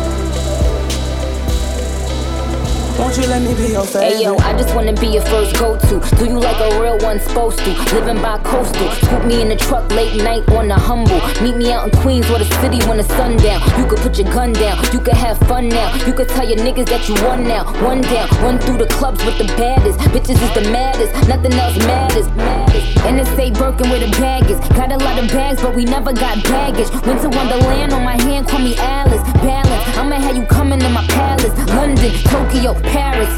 Won't 2.98 3.16
you 3.16 3.26
let 3.26 3.42
me 3.42 3.54
be 3.54 3.72
your 3.72 3.84
favorite? 3.84 4.14
Hey 4.14 4.22
yo, 4.22 4.36
I 4.38 4.56
just 4.56 4.74
wanna 4.76 4.92
be 4.92 5.08
your 5.08 5.22
first 5.22 5.58
go-to. 5.58 5.98
Do 6.16 6.26
you 6.26 6.38
like 6.38 6.60
a 6.60 6.80
real 6.80 6.98
one 6.98 7.18
supposed 7.18 7.58
to? 7.58 7.70
Living 7.94 8.22
by 8.22 8.38
coastal. 8.38 8.90
Scoop 8.92 9.24
me 9.24 9.42
in 9.42 9.48
the 9.48 9.56
truck 9.56 9.90
late 9.90 10.22
night 10.22 10.48
on 10.52 10.68
the 10.68 10.74
humble. 10.76 11.20
Meet 11.42 11.56
me 11.56 11.72
out 11.72 11.88
in 11.88 12.00
Queens 12.00 12.28
where 12.30 12.38
the 12.38 12.44
city 12.62 12.78
when 12.86 12.98
the 12.98 13.04
sun 13.16 13.38
down. 13.38 13.60
You 13.76 13.86
could 13.88 13.98
put 13.98 14.18
your 14.18 14.32
gun 14.32 14.52
down. 14.52 14.78
You 14.92 15.00
could 15.00 15.14
have 15.14 15.36
fun 15.48 15.68
now. 15.68 15.92
You 16.06 16.12
could 16.12 16.28
tell 16.28 16.48
your 16.48 16.58
niggas 16.58 16.86
that 16.90 17.08
you 17.08 17.14
won 17.26 17.42
now. 17.42 17.64
One 17.84 18.02
down. 18.02 18.28
Run 18.40 18.60
through 18.60 18.78
the 18.78 18.86
clubs 18.86 19.24
with 19.24 19.38
the 19.38 19.46
baddest. 19.58 19.98
Bitches 20.14 20.40
is 20.42 20.54
the 20.54 20.70
maddest. 20.70 21.12
Nothing 21.26 21.54
else 21.54 21.76
matters. 21.78 22.28
matters. 22.36 22.57
And 23.06 23.18
it 23.20 23.26
say 23.36 23.50
Birkin 23.50 23.90
where 23.90 24.00
the 24.00 24.10
bag 24.18 24.50
is. 24.50 24.58
Got 24.76 24.92
a 24.92 24.98
lot 24.98 25.18
of 25.18 25.28
bags, 25.28 25.62
but 25.62 25.74
we 25.74 25.84
never 25.84 26.12
got 26.12 26.42
baggage. 26.44 26.90
Went 27.06 27.20
to 27.22 27.28
Wonderland 27.28 27.92
on 27.92 28.04
my 28.04 28.20
hand, 28.22 28.48
call 28.48 28.60
me 28.60 28.76
Alice. 28.76 29.22
Balance. 29.42 29.98
I'ma 29.98 30.16
have 30.16 30.36
you 30.36 30.46
coming 30.46 30.80
to 30.80 30.88
my 30.88 31.04
palace. 31.06 31.56
London, 31.68 32.12
Tokyo, 32.24 32.74
Paris. 32.82 33.32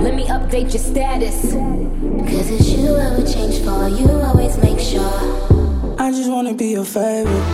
Let 0.00 0.14
me 0.14 0.24
update 0.26 0.72
your 0.72 0.82
status. 0.82 1.52
Cause 1.52 2.50
it's 2.50 2.68
you 2.70 2.94
I 2.94 3.16
would 3.16 3.26
change 3.26 3.58
for 3.64 3.88
you, 3.88 4.08
always 4.20 4.56
make 4.58 4.78
sure. 4.78 5.02
I 5.98 6.10
just 6.10 6.30
wanna 6.30 6.54
be 6.54 6.68
your 6.68 6.84
favorite. 6.84 7.44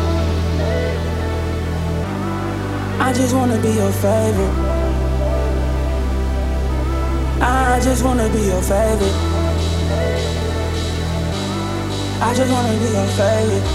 I 3.01 3.13
just 3.15 3.35
wanna 3.35 3.61
be 3.61 3.71
your 3.71 3.93
favorite. 3.93 4.75
I 7.41 7.81
just 7.83 8.05
wanna 8.05 8.29
be 8.33 8.43
your 8.43 8.63
favorite. 8.63 9.34
I 12.27 12.33
just 12.35 12.51
wanna 12.51 12.73
be 12.79 12.89
your 12.89 13.07
favorite. 13.19 13.67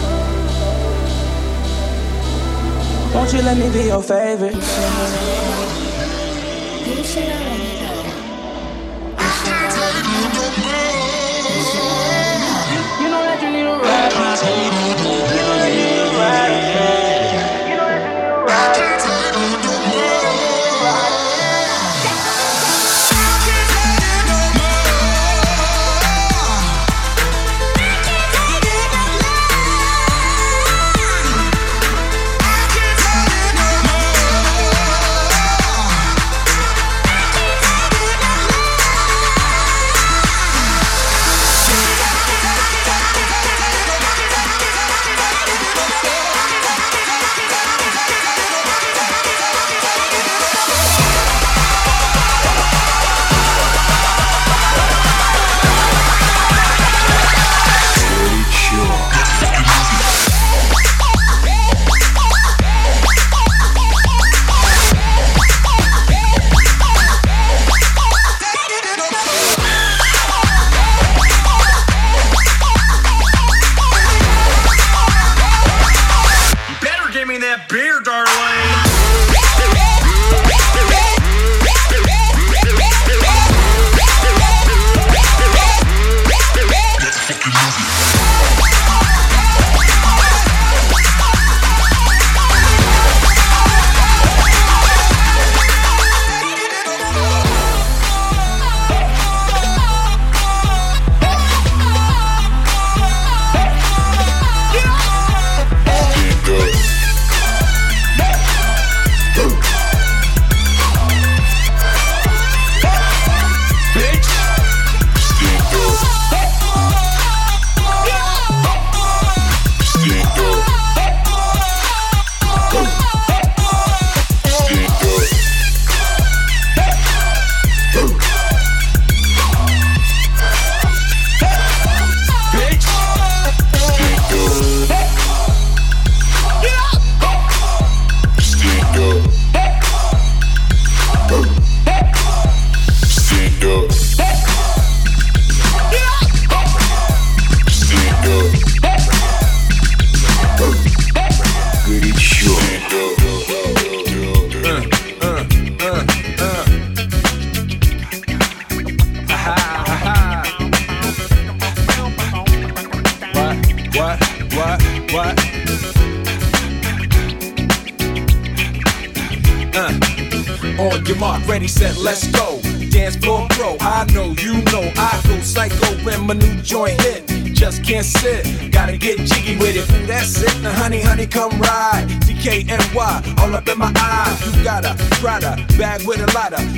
Won't 3.14 3.32
you 3.32 3.42
let 3.44 3.58
me 3.58 3.70
be 3.70 3.84
your 3.86 4.02
favorite? 4.02 4.56
I 4.56 4.60
wanna 4.98 5.10
know. 5.16 5.70
You 13.02 13.10
know 13.14 13.22
that 13.22 13.40
you 13.44 13.50
need 13.52 13.68
a 13.68 13.78
ride. 13.78 15.19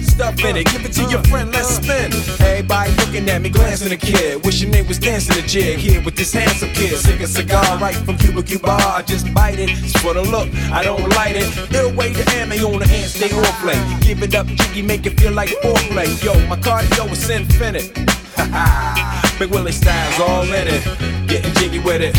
Stuff 0.03 0.43
in 0.43 0.57
it. 0.57 0.65
Give 0.67 0.83
it 0.85 0.93
to 0.93 1.03
your 1.05 1.23
friend, 1.23 1.51
let's 1.51 1.75
spin. 1.75 2.11
Everybody 2.41 2.91
looking 2.95 3.29
at 3.29 3.41
me, 3.41 3.49
glancing 3.49 3.91
a 3.91 3.97
kid. 3.97 4.43
Wishing 4.45 4.71
they 4.71 4.81
was 4.81 4.99
dancing 4.99 5.37
a 5.37 5.47
jig 5.47 5.79
here 5.79 6.01
with 6.03 6.15
this 6.15 6.33
handsome 6.33 6.69
kid. 6.73 6.97
Sick 6.97 7.19
a 7.19 7.27
cigar 7.27 7.77
right 7.77 7.95
from 7.95 8.17
Cuba 8.17 8.43
Cuba. 8.43 8.71
I 8.71 9.03
just 9.03 9.33
bite 9.33 9.59
it. 9.59 9.69
It's 9.69 9.99
for 9.99 10.13
the 10.13 10.21
look, 10.21 10.49
I 10.71 10.83
don't 10.83 11.07
light 11.15 11.35
it. 11.35 11.49
Ill 11.73 11.93
way 11.95 12.13
to 12.13 12.23
ammo 12.35 12.55
on 12.73 12.79
the 12.79 12.87
hand, 12.87 13.09
stay 13.09 13.31
on 13.31 13.45
play. 13.61 13.79
Give 14.01 14.21
it 14.23 14.35
up, 14.35 14.47
jiggy, 14.47 14.81
make 14.81 15.05
it 15.05 15.19
feel 15.19 15.33
like 15.33 15.49
foreplay. 15.63 16.09
Yo, 16.23 16.33
my 16.47 16.57
cardio 16.57 17.11
is 17.11 17.29
infinite. 17.29 17.97
Ha 18.35 18.45
ha. 18.51 19.35
Big 19.39 19.49
Willie 19.49 19.71
styles 19.71 20.19
all 20.19 20.43
in 20.43 20.67
it. 20.67 21.27
Getting 21.27 21.53
jiggy 21.55 21.79
with 21.79 22.01
it. 22.01 22.13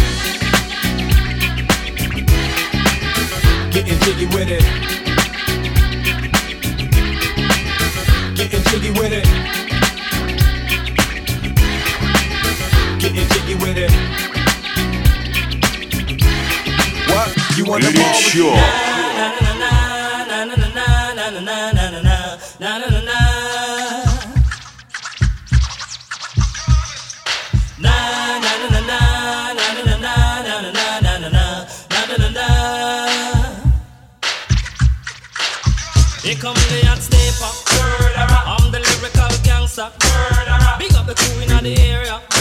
Getting 3.72 3.98
jiggy 4.00 4.26
with 4.26 4.48
it. 4.50 5.01
jiggy 8.72 8.90
with 8.98 9.12
it. 9.12 9.24
Getting 13.00 13.28
jiggy 13.28 13.54
with 13.56 13.76
it. 13.76 13.92
What? 17.10 17.28
You 17.58 17.64
wanna 17.66 17.92
ball 17.92 18.14
with? 18.14 18.92
Here 36.72 36.91
the 41.62 41.78
area. 41.78 42.31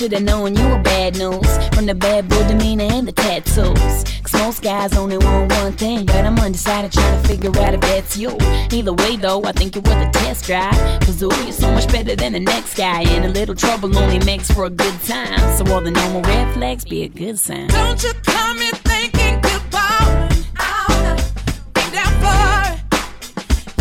Should've 0.00 0.22
known 0.22 0.56
you 0.56 0.66
were 0.66 0.78
bad 0.78 1.18
news 1.18 1.46
from 1.74 1.84
the 1.84 1.94
bad 1.94 2.26
boy 2.26 2.42
demeanor 2.48 2.84
and 2.84 3.06
the 3.06 3.12
tattoos. 3.12 4.04
Cause 4.22 4.32
most 4.32 4.62
guys 4.62 4.96
only 4.96 5.18
want 5.18 5.52
one 5.52 5.72
thing, 5.74 6.06
but 6.06 6.24
I'm 6.24 6.38
undecided 6.38 6.90
trying 6.90 7.20
to 7.20 7.28
figure 7.28 7.50
out 7.60 7.74
if 7.74 7.82
that's 7.82 8.16
you. 8.16 8.34
Either 8.72 8.94
way, 8.94 9.16
though, 9.16 9.44
I 9.44 9.52
think 9.52 9.74
you're 9.74 9.82
worth 9.82 10.08
a 10.08 10.10
test 10.10 10.46
drive. 10.46 10.72
Cause 11.02 11.22
ooh, 11.22 11.28
you're 11.44 11.52
so 11.52 11.70
much 11.70 11.86
better 11.92 12.16
than 12.16 12.32
the 12.32 12.40
next 12.40 12.78
guy, 12.78 13.02
and 13.02 13.26
a 13.26 13.28
little 13.28 13.54
trouble 13.54 13.94
only 13.98 14.18
makes 14.24 14.50
for 14.50 14.64
a 14.64 14.70
good 14.70 14.98
time. 15.02 15.38
So 15.58 15.70
all 15.70 15.82
the 15.82 15.90
normal 15.90 16.22
red 16.22 16.54
flags 16.54 16.86
be 16.86 17.02
a 17.02 17.08
good 17.08 17.38
sign. 17.38 17.68
Don't 17.68 18.02
you 18.02 18.14
come 18.24 18.56
in 18.56 18.74
thinking 18.76 19.38
goodbye. 19.42 20.30
I'll 20.56 21.18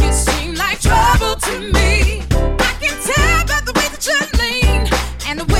You 0.03 0.11
seem 0.11 0.55
like 0.55 0.82
trouble 0.82 1.36
to 1.47 1.59
me. 1.72 2.24
I 2.59 2.76
can 2.82 2.95
tell 3.07 3.45
by 3.47 3.61
the 3.63 3.72
way 3.74 3.88
that 3.88 4.05
you 4.05 4.39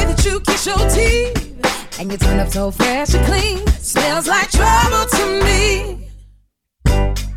that 0.10 0.26
you 0.26 0.40
kiss 0.42 0.66
your 0.66 0.78
teeth. 0.90 2.00
And 2.00 2.12
you 2.12 2.18
turn 2.18 2.40
up 2.40 2.50
so 2.50 2.72
fresh 2.72 3.14
and 3.14 3.26
clean. 3.26 3.66
Smells 3.68 4.28
like 4.28 4.50
trouble 4.52 5.06
to 5.18 5.44
me. 5.44 6.08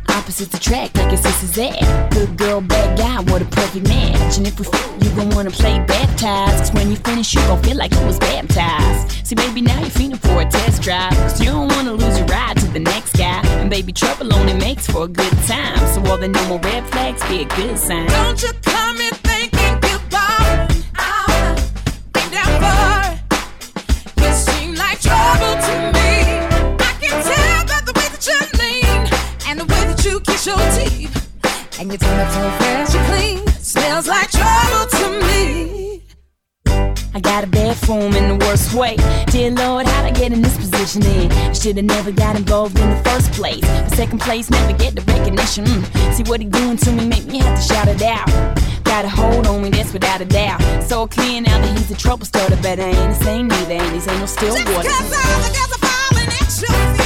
Opposites 0.09 0.53
attract, 0.53 0.95
like 0.97 1.11
your 1.11 1.17
sister's 1.17 1.51
that. 1.53 2.11
Good 2.11 2.37
girl, 2.37 2.61
bad 2.61 2.97
guy, 2.97 3.19
what 3.31 3.41
a 3.41 3.45
perfect 3.45 3.87
match. 3.87 4.37
And 4.37 4.47
if 4.47 4.59
we 4.59 4.65
f, 4.65 5.03
you 5.03 5.09
gon' 5.15 5.29
wanna 5.31 5.51
play 5.51 5.83
baptized. 5.85 6.57
Cause 6.59 6.73
when 6.73 6.89
you 6.89 6.95
finish, 6.97 7.33
you 7.33 7.41
gon' 7.41 7.61
feel 7.61 7.77
like 7.77 7.93
you 7.93 8.05
was 8.05 8.19
baptized. 8.19 9.27
See, 9.27 9.35
baby, 9.35 9.61
now 9.61 9.79
you're 9.81 9.89
feeling 9.89 10.17
for 10.17 10.41
a 10.41 10.45
test 10.45 10.81
drive. 10.81 11.11
Cause 11.13 11.39
you 11.41 11.51
don't 11.51 11.69
wanna 11.73 11.93
lose 11.93 12.17
your 12.17 12.27
ride 12.27 12.57
to 12.57 12.67
the 12.67 12.79
next 12.79 13.13
guy. 13.17 13.41
And 13.59 13.69
baby, 13.69 13.91
trouble 13.91 14.33
only 14.33 14.53
makes 14.53 14.87
for 14.87 15.03
a 15.03 15.07
good 15.07 15.37
time. 15.45 15.79
So 15.93 15.99
all 16.09 16.17
the 16.17 16.29
normal 16.29 16.59
red 16.59 16.87
flags 16.89 17.21
be 17.27 17.41
a 17.41 17.45
good 17.45 17.77
sign. 17.77 18.07
Don't 18.07 18.41
you 18.41 18.53
come 18.63 18.97
in 18.97 19.13
and 29.53 29.59
the 29.59 29.65
way 29.65 29.83
that 29.85 30.03
you 30.03 30.19
kiss 30.21 30.47
your 30.47 30.57
teeth. 30.57 31.79
And 31.79 31.91
you 31.91 31.97
turn 31.97 32.19
up 32.19 32.31
so 32.31 32.49
fresh 32.57 32.95
and 32.95 33.05
clean. 33.07 33.47
Smells 33.61 34.07
like 34.07 34.31
trouble 34.31 34.87
to 34.89 35.27
me. 35.27 35.92
I 37.15 37.19
got 37.19 37.43
a 37.43 37.47
bad 37.47 37.77
form 37.77 38.15
in 38.15 38.27
the 38.27 38.45
worst 38.45 38.73
way. 38.73 38.95
Dear 39.27 39.51
Lord, 39.51 39.85
how'd 39.85 40.05
I 40.05 40.11
get 40.11 40.31
in 40.31 40.41
this 40.41 40.57
position? 40.57 41.05
In 41.05 41.31
I 41.31 41.53
should've 41.53 41.85
never 41.85 42.11
got 42.11 42.35
involved 42.35 42.79
in 42.79 42.89
the 42.89 43.03
first 43.03 43.31
place. 43.33 43.61
But 43.61 43.91
second 43.91 44.19
place, 44.19 44.49
never 44.49 44.73
get 44.73 44.95
the 44.95 45.01
recognition. 45.01 45.65
Mm. 45.65 46.13
See 46.13 46.23
what 46.23 46.39
he 46.41 46.47
doing 46.47 46.77
to 46.77 46.91
me, 46.91 47.05
make 47.07 47.25
me 47.25 47.37
have 47.37 47.55
to 47.55 47.73
shout 47.73 47.87
it 47.87 48.01
out. 48.01 48.27
Got 48.83 49.05
a 49.05 49.09
hold 49.09 49.45
on 49.45 49.61
me, 49.61 49.69
that's 49.69 49.93
without 49.93 50.21
a 50.21 50.25
doubt. 50.25 50.59
So 50.83 51.05
clear 51.07 51.41
now 51.41 51.59
that 51.59 51.77
he's 51.77 51.91
a 51.91 51.95
trouble 51.95 52.25
starter, 52.25 52.57
but 52.63 52.79
I 52.79 52.89
ain't 52.89 53.19
the 53.19 53.23
same 53.23 53.47
neither, 53.47 53.73
and 53.73 53.93
he's 53.93 54.07
ain't 54.07 54.19
no 54.19 54.25
still 54.25 54.53
water. 54.73 54.89
Cause 54.89 55.13
all 55.13 55.41
the 55.41 55.53
girls 55.53 55.71
are 55.71 55.87
falling 55.87 57.02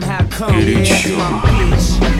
come, 0.00 0.02
how 0.02 0.26
come? 0.26 0.58
It 0.58 2.02
ain't. 2.02 2.13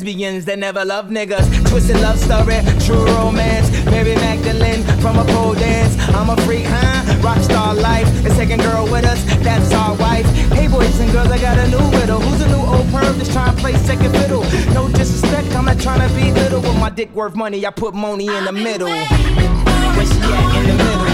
Lesbians 0.00 0.46
that 0.46 0.58
never 0.58 0.82
love 0.82 1.08
niggas. 1.08 1.46
Twisted 1.68 2.00
love 2.00 2.18
story, 2.18 2.56
true 2.86 3.04
romance. 3.16 3.68
Mary 3.84 4.14
Magdalene 4.14 4.82
from 4.98 5.18
a 5.18 5.24
pole 5.26 5.52
dance. 5.52 5.94
I'm 6.16 6.30
a 6.30 6.36
freak, 6.42 6.64
huh? 6.64 7.02
Rockstar 7.20 7.78
life. 7.78 8.08
The 8.22 8.30
second 8.30 8.62
girl 8.62 8.84
with 8.84 9.04
us, 9.04 9.22
that's 9.44 9.70
our 9.72 9.94
wife. 9.96 10.24
Hey 10.56 10.68
boys 10.68 10.98
and 11.00 11.12
girls, 11.12 11.30
I 11.30 11.38
got 11.38 11.58
a 11.58 11.68
new 11.68 11.90
widow. 11.98 12.18
Who's 12.18 12.40
a 12.40 12.48
new 12.48 12.64
old 12.64 12.86
perv 12.86 13.14
that's 13.18 13.30
trying 13.30 13.54
to 13.54 13.60
play 13.60 13.74
second 13.74 14.12
fiddle? 14.12 14.42
No 14.72 14.88
disrespect, 14.88 15.54
I'm 15.54 15.66
not 15.66 15.78
trying 15.78 16.08
to 16.08 16.14
be 16.14 16.32
little. 16.32 16.60
With 16.62 16.78
my 16.78 16.88
dick 16.88 17.14
worth 17.14 17.34
money, 17.34 17.66
I 17.66 17.70
put 17.70 17.94
money 17.94 18.28
in 18.28 18.44
the 18.46 18.52
middle. 18.52 18.88
Where 18.88 20.06
she 20.06 20.20
at 20.22 20.56
in 20.56 20.78
the 20.78 20.84
middle? 20.84 21.09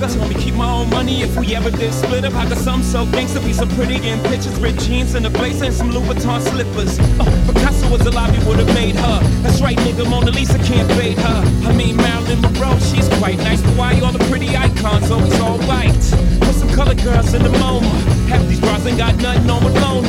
Figure. 0.00 0.18
Told 0.18 0.28
me 0.28 0.42
keep 0.42 0.54
my 0.54 0.70
own 0.70 0.90
money 0.90 1.22
if 1.22 1.36
we 1.36 1.54
ever 1.54 1.70
did 1.70 1.92
split 1.92 2.24
up. 2.24 2.34
I 2.34 2.48
got 2.48 2.58
some 2.58 2.82
so 2.82 3.04
gangsta, 3.06 3.44
be 3.44 3.52
so 3.52 3.66
pretty 3.66 3.96
in 4.08 4.18
pictures, 4.24 4.58
ripped 4.60 4.80
jeans 4.80 5.14
and 5.14 5.26
a 5.26 5.30
blazer 5.30 5.66
and 5.66 5.74
some 5.74 5.90
Louis 5.90 6.14
Vuitton 6.14 6.40
slippers. 6.40 6.98
Oh, 7.20 7.52
Picasso 7.52 7.90
was 7.90 8.06
alive, 8.06 8.34
you 8.36 8.46
would've 8.48 8.66
made 8.74 8.96
her. 8.96 9.20
That's 9.42 9.60
right, 9.60 9.76
nigga, 9.78 10.08
Mona 10.08 10.30
Lisa 10.30 10.58
can't 10.58 10.90
fade 10.92 11.18
her. 11.18 11.68
I 11.68 11.72
mean 11.72 11.96
Marilyn 11.96 12.40
Monroe, 12.40 12.78
she's 12.78 13.08
quite 13.18 13.38
nice, 13.38 13.62
but 13.62 13.76
why 13.76 14.00
all 14.00 14.12
the 14.12 14.24
pretty 14.30 14.56
icons 14.56 15.10
always 15.10 15.38
all 15.40 15.58
white? 15.64 15.92
Put 16.40 16.54
some 16.54 16.70
color 16.70 16.94
girls 16.94 17.34
in 17.34 17.42
the 17.42 17.50
MoMA. 17.50 17.90
Half 18.28 18.46
these 18.48 18.60
bras 18.60 18.84
ain't 18.86 18.98
got 18.98 19.16
nothing 19.16 19.50
on 19.50 19.62
Malone. 19.62 20.04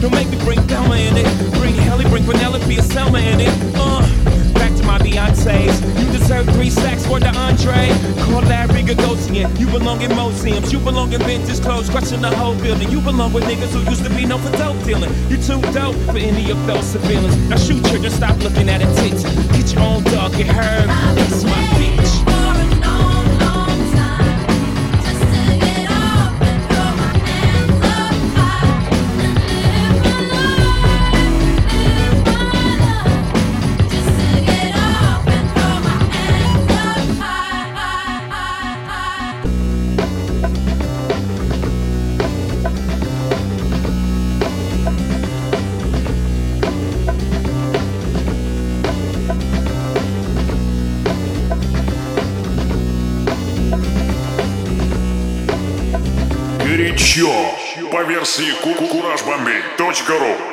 Don't 0.00 0.14
make 0.14 0.30
me 0.30 0.38
bring 0.44 0.60
Thelma 0.62 0.96
in 0.96 1.16
it. 1.16 1.26
Bring 1.54 1.74
Helly, 1.74 2.04
bring 2.06 2.24
Penelope 2.24 2.74
and 2.74 2.84
Selma 2.84 3.18
in 3.18 3.40
it. 3.40 3.52
Uh, 3.74 4.00
back 4.54 4.74
to 4.76 4.84
my 4.84 4.98
Beyonce's. 4.98 5.97
Deserve 6.18 6.48
three 6.50 6.68
stacks 6.68 7.06
for 7.06 7.20
the 7.20 7.28
entree. 7.28 7.88
Call 8.24 8.42
Larry 8.42 8.82
Gagosian. 8.82 9.56
You 9.58 9.66
belong 9.66 10.02
in 10.02 10.14
museums. 10.16 10.72
You 10.72 10.80
belong 10.80 11.12
in 11.12 11.20
vintage 11.22 11.60
clothes, 11.60 11.88
crushing 11.88 12.20
the 12.20 12.34
whole 12.36 12.56
building. 12.56 12.90
You 12.90 13.00
belong 13.00 13.32
with 13.32 13.44
niggas 13.44 13.70
who 13.70 13.88
used 13.88 14.04
to 14.04 14.10
be 14.10 14.26
known 14.26 14.40
for 14.40 14.50
dope 14.58 14.82
dealing. 14.84 15.12
You 15.30 15.36
too 15.36 15.60
dope 15.72 15.94
for 16.06 16.18
any 16.18 16.50
of 16.50 16.66
those 16.66 16.84
civilians. 16.84 17.36
Now 17.48 17.56
shoot 17.56 17.84
children, 17.84 18.10
stop 18.10 18.36
looking 18.42 18.68
at 18.68 18.82
a 18.82 18.86
tits. 19.00 19.22
Get 19.56 19.72
your 19.72 19.82
own 19.82 20.02
dog, 20.04 20.32
get 20.32 20.48
her. 20.48 20.86
That's 21.14 21.44
my 21.44 21.62
bitch. 21.78 22.37
версии 58.18 58.50
ку 58.62 58.74
куражбомбей.ру 58.74 60.47